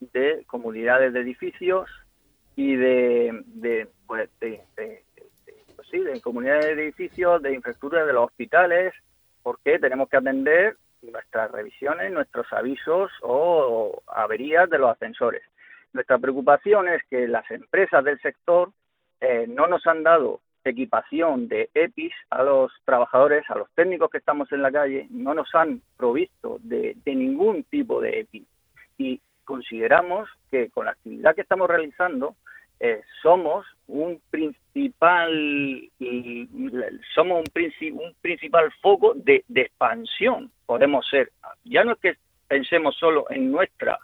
[0.00, 1.88] de comunidades de edificios
[2.54, 8.26] y de, de, pues, de, pues sí, de comunidades de edificios, de infraestructura de los
[8.26, 8.94] hospitales,
[9.42, 15.42] porque tenemos que atender nuestras revisiones, nuestros avisos o averías de los ascensores.
[15.92, 18.70] Nuestra preocupación es que las empresas del sector
[19.20, 24.18] eh, no nos han dado equipación de EPIs a los trabajadores, a los técnicos que
[24.18, 28.46] estamos en la calle, no nos han provisto de, ningún tipo de EPI.
[28.98, 32.36] Y consideramos que con la actividad que estamos realizando
[32.78, 35.32] eh, somos un principal
[37.14, 40.50] somos un, un principal foco de, de, expansión.
[40.66, 41.30] Podemos ser
[41.64, 43.98] ya no es que pensemos solo en nuestra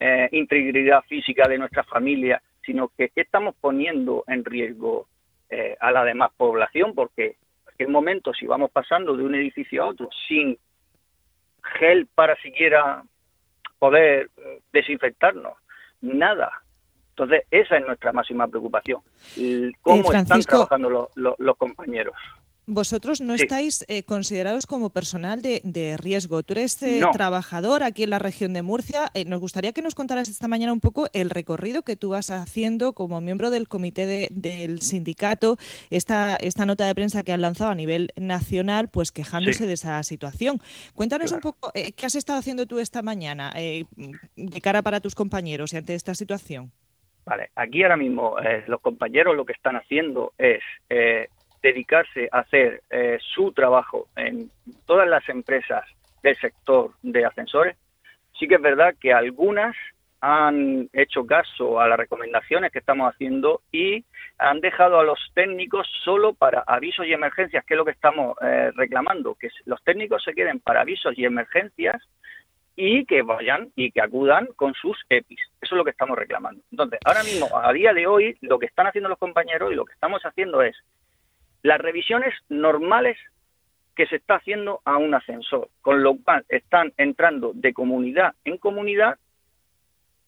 [0.00, 5.08] eh, integridad física de nuestra familia sino que estamos poniendo en riesgo
[5.48, 9.82] eh, a la demás población, porque en aquel momento, si vamos pasando de un edificio
[9.82, 10.58] a otro sin
[11.78, 13.02] gel para siquiera
[13.80, 15.54] poder eh, desinfectarnos,
[16.02, 16.52] nada.
[17.10, 19.00] Entonces, esa es nuestra máxima preocupación.
[19.82, 22.14] ¿Cómo están trabajando los compañeros?
[22.72, 26.44] Vosotros no estáis eh, considerados como personal de, riesgo.
[26.44, 29.10] Tú eres eh, trabajador aquí en la región de Murcia.
[29.12, 32.30] Eh, nos gustaría que nos contaras esta mañana un poco el recorrido que tú vas
[32.30, 35.56] haciendo como miembro del comité del sindicato,
[35.90, 40.00] esta, esta nota de prensa que han lanzado a nivel nacional, pues quejándose de esa
[40.04, 40.60] situación.
[40.94, 45.72] Cuéntanos un poco qué has estado haciendo tú esta mañana de cara para tus compañeros
[45.72, 46.70] y ante esta situación.
[47.24, 48.36] Vale, aquí ahora mismo
[48.68, 50.62] los compañeros lo que están haciendo es
[51.62, 54.50] dedicarse a hacer eh, su trabajo en
[54.86, 55.84] todas las empresas
[56.22, 57.76] del sector de ascensores,
[58.38, 59.76] sí que es verdad que algunas
[60.20, 64.04] han hecho caso a las recomendaciones que estamos haciendo y
[64.38, 68.36] han dejado a los técnicos solo para avisos y emergencias, que es lo que estamos
[68.42, 72.02] eh, reclamando, que los técnicos se queden para avisos y emergencias
[72.76, 75.40] y que vayan y que acudan con sus EPIs.
[75.60, 76.62] Eso es lo que estamos reclamando.
[76.70, 79.84] Entonces, ahora mismo, a día de hoy, lo que están haciendo los compañeros y lo
[79.84, 80.76] que estamos haciendo es
[81.62, 83.16] las revisiones normales
[83.94, 88.56] que se está haciendo a un ascensor, con lo cual están entrando de comunidad en
[88.56, 89.18] comunidad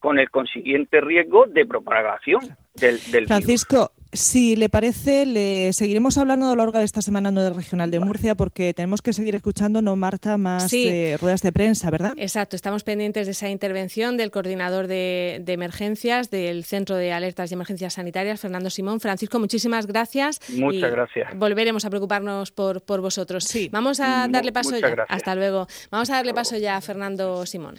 [0.00, 2.40] con el consiguiente riesgo de propagación
[2.74, 7.30] del, del Francisco, si le parece, le seguiremos hablando a lo largo de esta semana
[7.30, 11.42] no del Regional de Murcia porque tenemos que seguir escuchando, no Marta, más eh, ruedas
[11.42, 12.14] de prensa, ¿verdad?
[12.16, 17.54] Exacto, estamos pendientes de esa intervención del coordinador de, emergencias del Centro de Alertas y
[17.54, 19.00] Emergencias Sanitarias, Fernando Simón.
[19.00, 20.40] Francisco, muchísimas gracias.
[20.50, 21.36] Muchas gracias.
[21.36, 23.44] Volveremos a preocuparnos por, por vosotros.
[23.44, 23.68] Sí.
[23.72, 25.04] Vamos a darle paso ya.
[25.08, 25.66] Hasta luego.
[25.90, 27.76] Vamos a darle paso ya a Fernando Simón.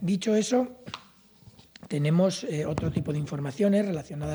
[0.00, 0.68] Dicho eso,
[1.92, 4.30] tenemos eh, otro tipo de informaciones relacionadas